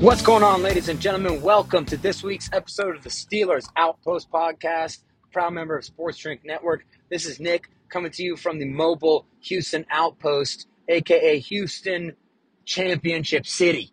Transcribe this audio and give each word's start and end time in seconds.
What's 0.00 0.22
going 0.22 0.44
on, 0.44 0.62
ladies 0.62 0.88
and 0.88 1.00
gentlemen? 1.00 1.42
Welcome 1.42 1.84
to 1.86 1.96
this 1.96 2.22
week's 2.22 2.48
episode 2.52 2.94
of 2.94 3.02
the 3.02 3.10
Steelers 3.10 3.68
Outpost 3.76 4.30
Podcast, 4.30 5.02
proud 5.32 5.54
member 5.54 5.76
of 5.76 5.84
Sports 5.84 6.18
Drink 6.18 6.42
Network. 6.44 6.86
This 7.10 7.26
is 7.26 7.40
Nick 7.40 7.68
coming 7.88 8.12
to 8.12 8.22
you 8.22 8.36
from 8.36 8.60
the 8.60 8.64
mobile 8.64 9.26
Houston 9.40 9.84
Outpost, 9.90 10.68
aka 10.88 11.40
Houston 11.40 12.12
Championship 12.64 13.44
City, 13.44 13.90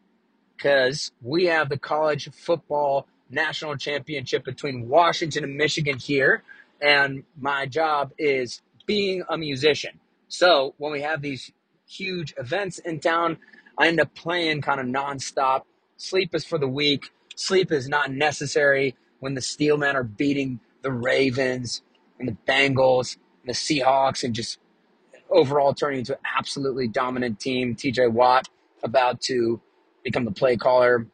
because 0.56 1.12
we 1.23 1.45
have 1.45 1.70
the 1.70 1.80
college 1.80 2.30
football 2.34 3.08
national 3.31 3.75
championship 3.75 4.45
between 4.45 4.88
Washington 4.88 5.44
and 5.44 5.58
Michigan 5.58 5.97
here, 5.97 6.44
and 6.80 7.23
my 7.42 7.66
job 7.66 8.12
is 8.19 8.62
being 8.86 9.23
a 9.28 9.40
musician. 9.40 10.00
So 10.28 10.75
when 10.78 10.92
we 10.92 11.02
have 11.02 11.23
these 11.23 11.52
huge 11.88 12.36
events 12.38 12.78
in 12.78 13.00
town, 13.00 13.40
I 13.75 13.88
end 13.88 14.00
up 14.00 14.14
playing 14.14 14.62
kind 14.62 14.80
of 14.80 14.86
nonstop. 14.86 15.64
Sleep 15.98 16.34
is 16.36 16.46
for 16.46 16.58
the 16.58 16.68
weak. 16.68 17.12
Sleep 17.36 17.72
is 17.72 17.88
not 17.88 18.12
necessary 18.12 18.96
when 19.20 19.34
the 19.34 19.42
Steelmen 19.42 19.96
are 19.96 20.04
beating 20.04 20.60
the 20.82 20.92
Ravens 20.92 21.82
and 22.20 22.28
the 22.28 22.38
Bengals 22.48 23.18
and 23.42 23.50
the 23.50 23.54
Seahawks 23.54 24.24
and 24.24 24.34
just 24.34 24.60
overall 25.30 25.74
turning 25.74 26.00
into 26.00 26.14
an 26.14 26.20
absolutely 26.38 26.88
dominant 26.88 27.40
team. 27.40 27.76
TJ 27.76 28.12
Watt 28.12 28.48
about 28.84 29.22
to 29.22 29.62
become 30.04 30.26
the 30.26 30.32
play 30.32 30.56
caller, 30.56 31.08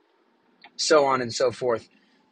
so 0.75 1.05
on 1.05 1.21
and 1.21 1.33
so 1.33 1.51
forth. 1.51 1.89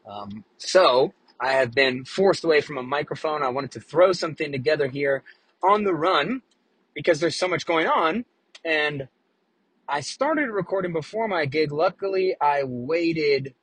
Um, 0.08 0.44
so 0.58 1.14
I 1.40 1.54
have 1.54 1.74
been 1.74 2.04
forced 2.04 2.44
away 2.44 2.62
from 2.62 2.78
a 2.78 2.84
microphone. 2.84 3.44
I 3.44 3.50
wanted 3.50 3.72
to 3.72 3.80
throw 3.80 4.12
something 4.12 4.52
together 4.52 4.88
here 4.88 5.24
on 5.64 5.84
the 5.84 5.94
run 5.94 6.42
because 6.94 7.20
there's 7.20 7.38
so 7.38 7.48
much 7.48 7.66
going 7.66 7.88
on. 7.88 8.26
And 8.66 9.08
I 9.92 10.02
started 10.02 10.52
recording 10.52 10.94
before 10.94 11.28
my 11.28 11.48
gig. 11.48 11.72
Luckily, 11.72 12.36
I 12.40 12.62
waited 12.64 13.56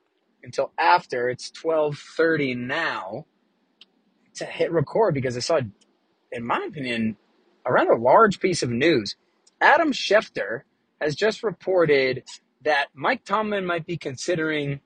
until 0.43 0.73
after. 0.77 1.29
It's 1.29 1.49
12:30 1.51 2.53
now 2.57 3.25
to 4.35 4.45
hit 4.45 4.71
record 4.73 5.13
because 5.13 5.37
I 5.37 5.39
saw, 5.39 5.61
in 6.31 6.45
my 6.45 6.65
opinion, 6.67 7.15
a 7.65 7.71
rather 7.71 7.97
large 7.97 8.41
piece 8.41 8.61
of 8.61 8.69
news. 8.69 9.15
Adam 9.61 9.93
Schefter 9.93 10.63
has 10.99 11.15
just 11.15 11.43
reported 11.43 12.23
that 12.63 12.87
Mike 12.93 13.23
Tomlin 13.23 13.65
might 13.65 13.85
be 13.85 13.95
considering 13.95 14.81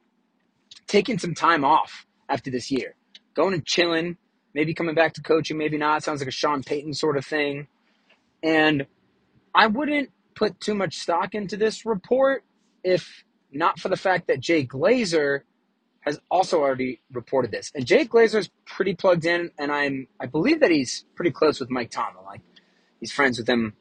taking 0.86 1.18
some 1.18 1.34
time 1.34 1.66
off 1.66 2.06
after 2.30 2.52
this 2.52 2.70
year, 2.70 2.96
going 3.34 3.56
and 3.56 3.66
chilling, 3.66 4.18
maybe 4.54 4.76
coming 4.76 4.94
back 4.94 5.14
to 5.16 5.22
coaching, 5.22 5.58
maybe 5.58 5.80
not. 5.80 6.04
Sounds 6.04 6.22
like 6.22 6.28
a 6.28 6.32
Sean 6.32 6.62
Payton 6.62 6.94
sort 6.94 7.18
of 7.18 7.26
thing. 7.26 7.68
And 8.44 8.86
I 9.56 9.66
wouldn't 9.68 10.12
put 10.42 10.60
too 10.60 10.74
much 10.74 10.98
stock 10.98 11.36
into 11.36 11.56
this 11.56 11.86
report 11.86 12.44
if 12.84 13.24
not 13.52 13.80
for 13.80 13.90
the 13.90 13.96
fact 13.96 14.26
that 14.28 14.40
Jay 14.40 14.66
Glazer 14.66 15.42
has 16.00 16.20
also 16.32 16.62
already 16.62 17.00
reported 17.12 17.52
this. 17.52 17.72
And 17.76 17.86
Jay 17.86 18.06
Glazer's 18.06 18.50
pretty 18.66 18.96
plugged 18.96 19.24
in, 19.24 19.52
and 19.60 19.72
I'm 19.72 20.08
I 20.20 20.26
believe 20.26 20.62
that 20.62 20.72
he's 20.72 21.06
pretty 21.14 21.30
close 21.30 21.60
with 21.60 21.70
Mike 21.70 21.92
Tomlin. 21.92 22.26
Like 22.26 22.42
he's 23.00 23.12
friends 23.12 23.38
with 23.38 23.48
him, 23.48 23.74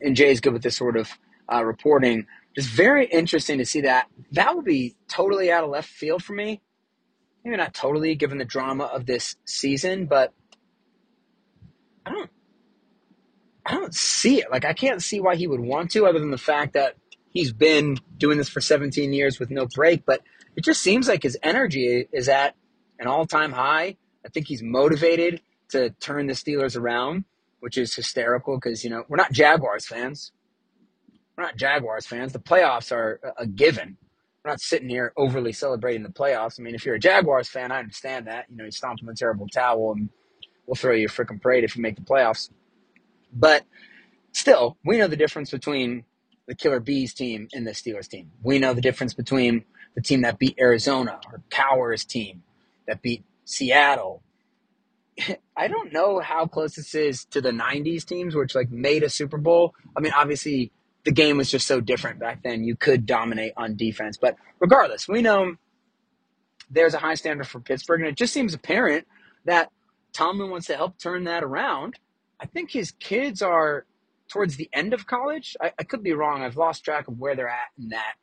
and 0.00 0.16
Jay's 0.16 0.40
good 0.40 0.54
with 0.54 0.62
this 0.62 0.78
sort 0.78 0.96
of 0.96 1.10
uh, 1.52 1.62
reporting. 1.62 2.26
Just 2.56 2.70
very 2.70 3.04
interesting 3.04 3.58
to 3.58 3.66
see 3.66 3.82
that. 3.82 4.06
That 4.32 4.56
would 4.56 4.64
be 4.64 4.96
totally 5.08 5.52
out 5.52 5.62
of 5.62 5.68
left 5.68 5.90
field 5.90 6.22
for 6.22 6.32
me. 6.32 6.62
Maybe 7.44 7.58
not 7.58 7.74
totally, 7.74 8.14
given 8.14 8.38
the 8.38 8.46
drama 8.46 8.84
of 8.84 9.04
this 9.04 9.36
season, 9.44 10.06
but 10.06 10.32
I 12.06 12.12
don't 12.12 12.30
I 13.66 13.72
don't 13.72 13.94
see 13.94 14.40
it. 14.40 14.50
Like 14.50 14.64
I 14.64 14.72
can't 14.72 15.02
see 15.02 15.20
why 15.20 15.36
he 15.36 15.46
would 15.46 15.60
want 15.60 15.90
to, 15.92 16.06
other 16.06 16.18
than 16.18 16.30
the 16.30 16.38
fact 16.38 16.74
that 16.74 16.96
he's 17.32 17.52
been 17.52 17.98
doing 18.18 18.38
this 18.38 18.48
for 18.48 18.60
17 18.60 19.12
years 19.12 19.38
with 19.40 19.50
no 19.50 19.66
break. 19.66 20.04
But 20.04 20.20
it 20.56 20.64
just 20.64 20.82
seems 20.82 21.08
like 21.08 21.22
his 21.22 21.38
energy 21.42 22.06
is 22.12 22.28
at 22.28 22.54
an 22.98 23.06
all-time 23.06 23.52
high. 23.52 23.96
I 24.24 24.28
think 24.28 24.46
he's 24.46 24.62
motivated 24.62 25.40
to 25.70 25.90
turn 26.00 26.26
the 26.26 26.34
Steelers 26.34 26.78
around, 26.78 27.24
which 27.60 27.78
is 27.78 27.94
hysterical 27.94 28.56
because 28.56 28.84
you 28.84 28.90
know 28.90 29.04
we're 29.08 29.16
not 29.16 29.32
Jaguars 29.32 29.86
fans. 29.86 30.32
We're 31.36 31.44
not 31.44 31.56
Jaguars 31.56 32.06
fans. 32.06 32.32
The 32.32 32.38
playoffs 32.38 32.92
are 32.92 33.20
a- 33.38 33.46
given. 33.46 33.96
We're 34.44 34.52
not 34.52 34.60
sitting 34.60 34.88
here 34.88 35.12
overly 35.16 35.52
celebrating 35.52 36.02
the 36.02 36.10
playoffs. 36.10 36.60
I 36.60 36.62
mean, 36.62 36.74
if 36.74 36.84
you're 36.84 36.94
a 36.96 37.00
Jaguars 37.00 37.48
fan, 37.48 37.72
I 37.72 37.78
understand 37.78 38.26
that. 38.28 38.44
You 38.50 38.56
know, 38.56 38.64
you 38.64 38.70
stomp 38.70 39.00
them 39.00 39.08
a 39.08 39.14
terrible 39.14 39.48
towel 39.48 39.92
and 39.96 40.10
we'll 40.66 40.76
throw 40.76 40.94
you 40.94 41.06
a 41.06 41.08
freaking 41.08 41.40
parade 41.40 41.64
if 41.64 41.74
you 41.76 41.82
make 41.82 41.96
the 41.96 42.02
playoffs. 42.02 42.50
But 43.34 43.64
still, 44.32 44.78
we 44.84 44.98
know 44.98 45.08
the 45.08 45.16
difference 45.16 45.50
between 45.50 46.04
the 46.46 46.54
Killer 46.54 46.80
Bees 46.80 47.14
team 47.14 47.48
and 47.52 47.66
the 47.66 47.72
Steelers 47.72 48.08
team. 48.08 48.30
We 48.42 48.58
know 48.58 48.74
the 48.74 48.80
difference 48.80 49.14
between 49.14 49.64
the 49.94 50.02
team 50.02 50.22
that 50.22 50.38
beat 50.38 50.56
Arizona 50.58 51.20
or 51.32 51.42
Cowher's 51.50 52.04
team 52.04 52.42
that 52.86 53.02
beat 53.02 53.24
Seattle. 53.44 54.22
I 55.56 55.68
don't 55.68 55.92
know 55.92 56.20
how 56.20 56.46
close 56.46 56.74
this 56.74 56.94
is 56.94 57.24
to 57.26 57.40
the 57.40 57.50
90s 57.50 58.04
teams, 58.04 58.34
which 58.34 58.54
like 58.54 58.70
made 58.70 59.02
a 59.02 59.08
Super 59.08 59.38
Bowl. 59.38 59.74
I 59.96 60.00
mean, 60.00 60.12
obviously 60.14 60.72
the 61.04 61.12
game 61.12 61.36
was 61.36 61.50
just 61.50 61.66
so 61.66 61.80
different 61.80 62.18
back 62.18 62.42
then. 62.42 62.64
You 62.64 62.76
could 62.76 63.06
dominate 63.06 63.52
on 63.56 63.76
defense, 63.76 64.16
but 64.16 64.36
regardless, 64.58 65.06
we 65.08 65.22
know 65.22 65.56
there's 66.70 66.94
a 66.94 66.98
high 66.98 67.14
standard 67.14 67.46
for 67.46 67.60
Pittsburgh, 67.60 68.00
and 68.00 68.08
it 68.08 68.16
just 68.16 68.32
seems 68.32 68.54
apparent 68.54 69.06
that 69.44 69.70
Tomlin 70.12 70.50
wants 70.50 70.66
to 70.68 70.76
help 70.76 70.98
turn 70.98 71.24
that 71.24 71.44
around. 71.44 71.98
I 72.44 72.46
think 72.46 72.70
his 72.70 72.90
kids 73.00 73.40
are 73.40 73.86
towards 74.28 74.56
the 74.56 74.68
end 74.70 74.92
of 74.92 75.06
college. 75.06 75.56
I, 75.62 75.72
I 75.78 75.82
could 75.82 76.02
be 76.02 76.12
wrong. 76.12 76.42
I've 76.42 76.58
lost 76.58 76.84
track 76.84 77.08
of 77.08 77.18
where 77.18 77.34
they're 77.34 77.48
at 77.48 77.68
in 77.78 77.88
that 77.88 78.16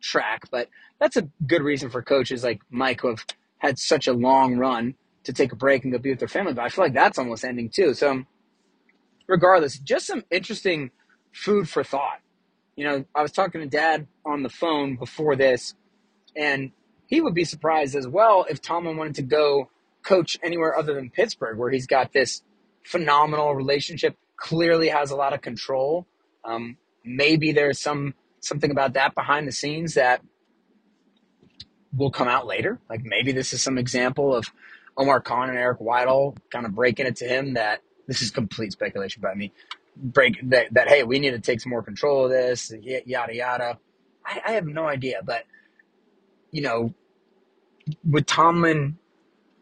track, 0.00 0.44
but 0.52 0.68
that's 1.00 1.16
a 1.16 1.28
good 1.48 1.60
reason 1.60 1.90
for 1.90 2.00
coaches 2.00 2.44
like 2.44 2.60
Mike 2.70 3.00
who 3.00 3.08
have 3.08 3.26
had 3.58 3.76
such 3.76 4.06
a 4.06 4.12
long 4.12 4.56
run 4.56 4.94
to 5.24 5.32
take 5.32 5.50
a 5.50 5.56
break 5.56 5.82
and 5.82 5.92
go 5.92 5.98
be 5.98 6.10
with 6.10 6.20
their 6.20 6.28
family. 6.28 6.52
But 6.52 6.62
I 6.62 6.68
feel 6.68 6.84
like 6.84 6.94
that's 6.94 7.18
almost 7.18 7.44
ending 7.44 7.70
too. 7.70 7.92
So, 7.92 8.22
regardless, 9.26 9.80
just 9.80 10.06
some 10.06 10.22
interesting 10.30 10.92
food 11.32 11.68
for 11.68 11.82
thought. 11.82 12.20
You 12.76 12.84
know, 12.84 13.04
I 13.16 13.22
was 13.22 13.32
talking 13.32 13.62
to 13.62 13.66
dad 13.66 14.06
on 14.24 14.44
the 14.44 14.48
phone 14.48 14.94
before 14.94 15.34
this, 15.34 15.74
and 16.36 16.70
he 17.06 17.20
would 17.20 17.34
be 17.34 17.44
surprised 17.44 17.96
as 17.96 18.06
well 18.06 18.46
if 18.48 18.62
Tomlin 18.62 18.96
wanted 18.96 19.16
to 19.16 19.22
go 19.22 19.70
coach 20.04 20.38
anywhere 20.40 20.78
other 20.78 20.94
than 20.94 21.10
Pittsburgh, 21.10 21.58
where 21.58 21.70
he's 21.70 21.88
got 21.88 22.12
this 22.12 22.42
phenomenal 22.84 23.54
relationship, 23.54 24.16
clearly 24.36 24.88
has 24.88 25.10
a 25.10 25.16
lot 25.16 25.32
of 25.32 25.40
control. 25.40 26.06
Um, 26.44 26.76
maybe 27.04 27.52
there's 27.52 27.78
some 27.78 28.14
something 28.40 28.70
about 28.70 28.94
that 28.94 29.14
behind 29.14 29.46
the 29.46 29.52
scenes 29.52 29.94
that 29.94 30.22
will 31.96 32.10
come 32.10 32.28
out 32.28 32.46
later. 32.46 32.78
Like 32.88 33.02
maybe 33.04 33.32
this 33.32 33.52
is 33.52 33.62
some 33.62 33.78
example 33.78 34.34
of 34.34 34.46
Omar 34.96 35.20
Khan 35.20 35.48
and 35.48 35.58
Eric 35.58 35.80
Weidl 35.80 36.36
kind 36.50 36.66
of 36.66 36.74
breaking 36.74 37.06
it 37.06 37.16
to 37.16 37.26
him 37.26 37.54
that 37.54 37.82
this 38.06 38.22
is 38.22 38.30
complete 38.30 38.72
speculation 38.72 39.22
by 39.22 39.34
me. 39.34 39.52
Break 39.96 40.38
that, 40.50 40.72
that 40.72 40.88
hey, 40.88 41.02
we 41.02 41.18
need 41.18 41.32
to 41.32 41.40
take 41.40 41.60
some 41.60 41.70
more 41.70 41.82
control 41.82 42.24
of 42.24 42.30
this, 42.30 42.72
yada 42.82 43.34
yada. 43.34 43.78
I, 44.24 44.40
I 44.46 44.52
have 44.52 44.66
no 44.66 44.86
idea, 44.86 45.20
but 45.24 45.44
you 46.50 46.62
know, 46.62 46.94
with 48.08 48.26
Tomlin, 48.26 48.98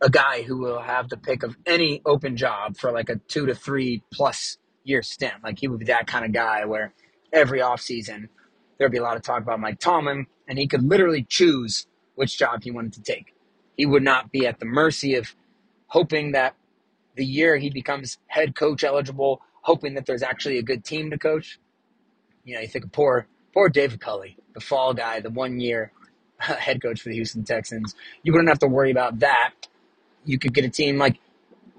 a 0.01 0.11
guy 0.11 0.43
who 0.43 0.59
will 0.59 0.81
have 0.81 1.09
the 1.09 1.17
pick 1.17 1.43
of 1.43 1.57
any 1.67 2.01
open 2.07 2.37
job 2.37 2.77
for 2.77 2.93
like 2.93 3.09
a 3.09 3.17
two 3.29 3.47
to 3.47 3.55
three 3.55 4.03
plus 4.13 4.59
year 4.85 5.03
stint, 5.03 5.35
like 5.43 5.59
he 5.59 5.69
would 5.69 5.81
be 5.81 5.87
that 5.87 6.07
kind 6.07 6.25
of 6.25 6.33
guy 6.33 6.65
where 6.65 6.93
every 7.33 7.61
offseason, 7.61 8.29
there'd 8.79 8.93
be 8.93 8.99
a 8.99 9.03
lot 9.03 9.17
of 9.17 9.23
talk 9.23 9.43
about 9.43 9.61
Mike 9.61 9.81
Tomlin, 9.81 10.27
and 10.47 10.59
he 10.59 10.67
could 10.67 10.83
literally 10.83 11.25
choose 11.29 11.87
which 12.15 12.39
job 12.39 12.63
he 12.63 12.71
wanted 12.71 12.93
to 12.95 13.03
take. 13.03 13.35
He 13.77 13.87
would 13.87 14.03
not 14.03 14.33
be 14.33 14.47
at 14.47 14.61
the 14.61 14.67
mercy 14.67 15.15
of 15.15 15.35
hoping 15.89 16.33
that 16.33 16.55
the 17.17 17.25
year 17.25 17.57
he 17.57 17.71
becomes 17.71 18.19
head 18.29 18.55
coach 18.55 18.85
eligible, 18.85 19.41
hoping 19.63 19.95
that 19.95 20.07
there's 20.07 20.23
actually 20.23 20.59
a 20.59 20.63
good 20.63 20.85
team 20.85 21.11
to 21.11 21.19
coach. 21.19 21.59
You 22.45 22.55
know, 22.55 22.61
you 22.61 22.69
think 22.69 22.85
of 22.85 22.93
poor, 22.93 23.27
poor 23.53 23.69
David 23.69 24.01
Culley, 24.01 24.37
the 24.55 24.61
fall 24.61 24.95
guy, 24.95 25.21
the 25.21 25.31
one 25.31 25.61
year 25.61 25.93
head 26.39 26.81
coach 26.81 27.01
for 27.01 27.09
the 27.09 27.17
Houston 27.17 27.45
Texans. 27.45 27.95
You 28.23 28.33
wouldn't 28.33 28.49
have 28.49 28.61
to 28.61 28.69
worry 28.69 28.91
about 28.91 29.19
that. 29.21 29.53
You 30.29 30.39
could 30.39 30.53
get 30.53 30.65
a 30.65 30.69
team 30.69 30.99
like 30.99 31.19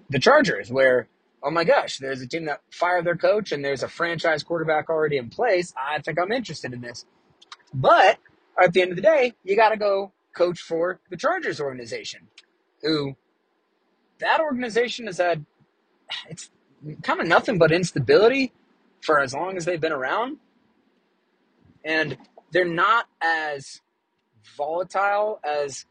the 0.10 0.18
Chargers, 0.20 0.72
where, 0.72 1.08
oh 1.44 1.52
my 1.52 1.64
gosh, 1.64 2.00
there's 2.00 2.22
a 2.22 2.28
team 2.28 2.46
that 2.46 2.62
fired 2.72 3.06
their 3.06 3.16
coach 3.16 3.52
and 3.52 3.64
there's 3.64 3.84
a 3.84 3.88
franchise 3.88 4.42
quarterback 4.42 4.90
already 4.90 5.18
in 5.18 5.30
place. 5.30 5.72
I 5.78 6.02
think 6.02 6.18
I'm 6.20 6.32
interested 6.32 6.74
in 6.74 6.82
this. 6.82 7.06
But 7.72 8.18
at 8.62 8.74
the 8.74 8.82
end 8.82 8.90
of 8.92 8.96
the 8.96 9.04
day, 9.04 9.36
you 9.44 9.56
got 9.56 9.70
to 9.70 9.78
go 9.78 10.14
coach 10.36 10.60
for 10.62 11.00
the 11.12 11.18
Chargers 11.18 11.62
organization, 11.62 12.22
who 12.82 13.16
that 14.20 14.40
organization 14.40 15.06
has 15.06 15.20
had, 15.20 15.46
it's 16.28 16.50
kind 17.04 17.22
of 17.22 17.28
nothing 17.28 17.60
but 17.60 17.72
instability 17.72 18.52
for 19.02 19.20
as 19.20 19.34
long 19.34 19.58
as 19.58 19.66
they've 19.66 19.80
been 19.80 19.92
around. 19.92 20.38
And 21.86 22.18
they're 22.52 22.66
not 22.66 23.06
as 23.22 23.82
volatile 24.58 25.40
as 25.44 25.86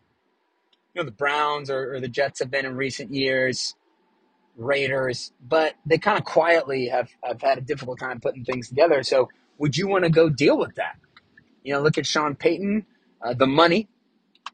know 0.98 1.04
the 1.04 1.10
Browns 1.10 1.70
or, 1.70 1.94
or 1.94 2.00
the 2.00 2.08
Jets 2.08 2.40
have 2.40 2.50
been 2.50 2.66
in 2.66 2.76
recent 2.76 3.12
years, 3.12 3.74
Raiders, 4.56 5.32
but 5.40 5.74
they 5.86 5.98
kind 5.98 6.18
of 6.18 6.24
quietly 6.24 6.88
have, 6.88 7.08
have 7.22 7.40
had 7.40 7.58
a 7.58 7.60
difficult 7.60 7.98
time 7.98 8.20
putting 8.20 8.44
things 8.44 8.68
together. 8.68 9.02
So 9.02 9.28
would 9.58 9.76
you 9.76 9.88
want 9.88 10.04
to 10.04 10.10
go 10.10 10.28
deal 10.28 10.58
with 10.58 10.74
that? 10.74 10.96
You 11.62 11.74
know, 11.74 11.80
look 11.80 11.98
at 11.98 12.06
Sean 12.06 12.34
Payton. 12.34 12.86
Uh, 13.22 13.34
the 13.34 13.46
money 13.46 13.88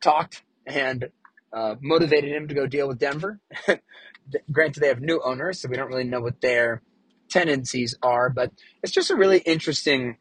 talked 0.01 0.43
and 0.67 1.09
uh, 1.53 1.77
motivated 1.81 2.33
him 2.33 2.49
to 2.49 2.55
go 2.55 2.67
deal 2.67 2.89
with 2.89 2.99
Denver. 2.99 3.41
Granted, 4.53 4.81
they 4.81 4.89
have 4.89 5.01
new 5.01 5.21
owners, 5.23 5.61
so 5.61 5.69
we 5.69 5.77
don't 5.77 5.89
really 5.89 6.05
know 6.05 6.21
what 6.21 6.41
their 6.41 6.83
tendencies 7.29 7.95
are, 8.03 8.31
but 8.31 8.53
it's 8.83 8.93
just 8.93 9.11
a 9.11 9.17
really 9.17 9.39
interesting 9.39 10.17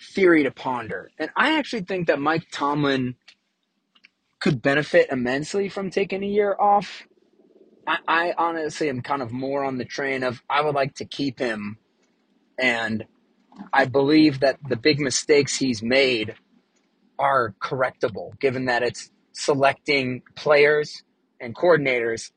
theory 0.00 0.42
to 0.44 0.50
ponder. 0.50 1.10
And 1.18 1.30
I 1.36 1.58
actually 1.58 1.82
think 1.82 2.06
that 2.06 2.20
Mike 2.20 2.46
Tomlin 2.52 3.16
could 4.46 4.62
benefit 4.62 5.08
immensely 5.10 5.68
from 5.68 5.90
taking 5.90 6.22
a 6.22 6.26
year 6.28 6.56
off. 6.60 7.02
I, 7.84 7.98
I 8.06 8.34
honestly 8.38 8.88
am 8.88 9.00
kind 9.02 9.20
of 9.20 9.32
more 9.32 9.64
on 9.64 9.76
the 9.78 9.84
train 9.84 10.22
of 10.22 10.40
I 10.48 10.60
would 10.60 10.76
like 10.76 10.94
to 10.96 11.04
keep 11.04 11.40
him, 11.40 11.78
and 12.56 13.06
I 13.72 13.86
believe 13.86 14.38
that 14.40 14.58
the 14.68 14.76
big 14.76 15.00
mistakes 15.00 15.56
he's 15.56 15.82
made 15.82 16.36
are 17.18 17.56
correctable, 17.60 18.38
given 18.38 18.66
that 18.66 18.84
it's 18.84 19.10
selecting 19.32 20.22
players 20.36 21.02
and 21.40 21.52
coordinators 21.56 22.30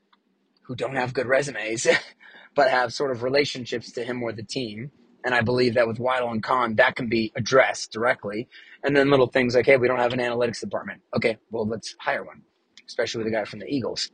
who 0.63 0.75
don't 0.75 0.95
have 0.95 1.13
good 1.13 1.27
resumes, 1.27 1.85
but 2.55 2.71
have 2.71 2.91
sort 2.91 3.11
of 3.11 3.21
relationships 3.21 3.91
to 3.91 4.03
him 4.03 4.23
or 4.23 4.33
the 4.33 4.41
team. 4.41 4.89
And 5.23 5.35
I 5.35 5.41
believe 5.41 5.73
that 5.73 5.87
with 5.87 5.97
Weidl 5.97 6.31
and 6.31 6.41
Khan, 6.41 6.75
that 6.75 6.95
can 6.95 7.09
be 7.09 7.31
addressed 7.35 7.91
directly. 7.91 8.47
And 8.83 8.95
then 8.95 9.09
little 9.09 9.27
things 9.27 9.55
like, 9.55 9.65
hey, 9.65 9.77
we 9.77 9.87
don't 9.87 9.99
have 9.99 10.13
an 10.13 10.19
analytics 10.19 10.61
department. 10.61 11.01
Okay, 11.15 11.37
well, 11.51 11.67
let's 11.67 11.95
hire 11.99 12.23
one, 12.23 12.41
especially 12.87 13.19
with 13.19 13.27
a 13.27 13.35
guy 13.35 13.43
from 13.43 13.59
the 13.59 13.67
Eagles. 13.67 14.11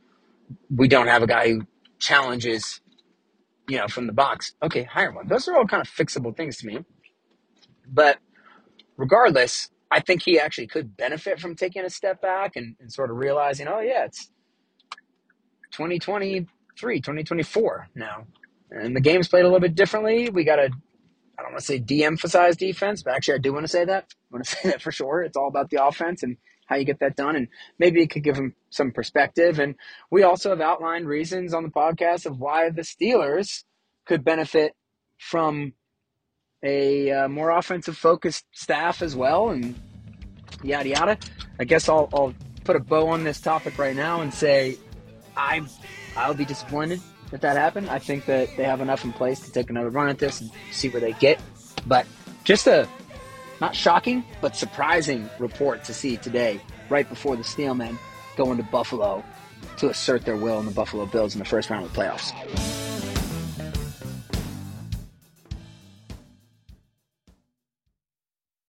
We 0.74 0.88
don't 0.88 1.06
have 1.06 1.22
a 1.22 1.26
guy 1.26 1.50
who 1.50 1.62
challenges, 1.98 2.80
you 3.68 3.78
know, 3.78 3.86
from 3.86 4.06
the 4.06 4.12
box. 4.12 4.54
Okay, 4.62 4.82
hire 4.82 5.12
one. 5.12 5.28
Those 5.28 5.46
are 5.48 5.56
all 5.56 5.66
kind 5.66 5.80
of 5.80 5.88
fixable 5.88 6.36
things 6.36 6.56
to 6.58 6.66
me. 6.66 6.84
But 7.88 8.18
regardless, 8.96 9.70
I 9.90 10.00
think 10.00 10.22
he 10.22 10.40
actually 10.40 10.66
could 10.66 10.96
benefit 10.96 11.38
from 11.40 11.54
taking 11.54 11.84
a 11.84 11.90
step 11.90 12.20
back 12.20 12.56
and, 12.56 12.74
and 12.80 12.92
sort 12.92 13.10
of 13.10 13.16
realizing, 13.16 13.68
oh, 13.68 13.80
yeah, 13.80 14.04
it's 14.06 14.30
2023, 15.72 17.00
2024 17.00 17.88
now. 17.94 18.26
And 18.70 18.96
the 18.96 19.00
game's 19.00 19.28
played 19.28 19.42
a 19.42 19.44
little 19.44 19.60
bit 19.60 19.76
differently. 19.76 20.28
We 20.28 20.42
got 20.42 20.56
to 20.56 20.70
I 21.38 21.42
don't 21.42 21.52
want 21.52 21.60
to 21.60 21.66
say 21.66 21.78
de-emphasize 21.78 22.56
defense, 22.56 23.02
but 23.02 23.14
actually 23.14 23.34
I 23.34 23.38
do 23.38 23.52
want 23.52 23.64
to 23.64 23.68
say 23.68 23.84
that. 23.84 24.04
I 24.10 24.34
want 24.34 24.44
to 24.44 24.50
say 24.56 24.70
that 24.70 24.82
for 24.82 24.92
sure. 24.92 25.22
It's 25.22 25.36
all 25.36 25.48
about 25.48 25.70
the 25.70 25.84
offense 25.84 26.22
and 26.22 26.36
how 26.66 26.76
you 26.76 26.84
get 26.84 26.98
that 26.98 27.16
done, 27.16 27.36
and 27.36 27.48
maybe 27.78 28.02
it 28.02 28.10
could 28.10 28.24
give 28.24 28.34
them 28.34 28.54
some 28.70 28.90
perspective. 28.90 29.60
And 29.60 29.76
we 30.10 30.24
also 30.24 30.50
have 30.50 30.60
outlined 30.60 31.06
reasons 31.06 31.54
on 31.54 31.62
the 31.62 31.68
podcast 31.68 32.26
of 32.26 32.40
why 32.40 32.70
the 32.70 32.82
Steelers 32.82 33.62
could 34.04 34.24
benefit 34.24 34.74
from 35.16 35.74
a 36.62 37.10
uh, 37.10 37.28
more 37.28 37.50
offensive 37.50 37.96
focused 37.96 38.44
staff 38.50 39.00
as 39.00 39.14
well, 39.14 39.50
and 39.50 39.76
yada 40.62 40.88
yada. 40.88 41.18
I 41.60 41.64
guess 41.64 41.88
I'll, 41.88 42.08
I'll 42.12 42.34
put 42.64 42.74
a 42.74 42.80
bow 42.80 43.08
on 43.08 43.22
this 43.22 43.40
topic 43.40 43.78
right 43.78 43.94
now 43.94 44.22
and 44.22 44.34
say 44.34 44.76
I'm 45.36 45.68
I'll 46.16 46.34
be 46.34 46.44
disappointed 46.44 47.00
if 47.32 47.40
that 47.40 47.56
happened. 47.56 47.88
I 47.90 47.98
think 47.98 48.26
that 48.26 48.48
they 48.56 48.64
have 48.64 48.80
enough 48.80 49.04
in 49.04 49.12
place 49.12 49.40
to 49.40 49.52
take 49.52 49.70
another 49.70 49.90
run 49.90 50.08
at 50.08 50.18
this 50.18 50.40
and 50.40 50.50
see 50.72 50.88
where 50.88 51.00
they 51.00 51.12
get. 51.14 51.40
But 51.86 52.06
just 52.44 52.66
a 52.66 52.88
not 53.60 53.74
shocking, 53.74 54.24
but 54.40 54.54
surprising 54.54 55.28
report 55.38 55.84
to 55.84 55.94
see 55.94 56.16
today, 56.16 56.60
right 56.90 57.08
before 57.08 57.36
the 57.36 57.42
Steelmen 57.42 57.98
go 58.36 58.50
into 58.50 58.64
Buffalo 58.64 59.24
to 59.78 59.88
assert 59.88 60.24
their 60.24 60.36
will 60.36 60.60
in 60.60 60.66
the 60.66 60.72
Buffalo 60.72 61.06
Bills 61.06 61.34
in 61.34 61.38
the 61.38 61.44
first 61.44 61.70
round 61.70 61.84
of 61.84 61.92
the 61.92 62.00
playoffs. 62.00 62.85